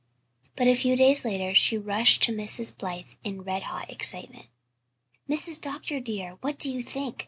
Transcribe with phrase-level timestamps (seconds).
[0.55, 2.75] But a few days later she rushed to Mrs.
[2.75, 4.47] Blythe in red hot excitement.
[5.29, 5.61] "Mrs.
[5.61, 5.99] Dr.
[5.99, 7.19] dear, what do you think?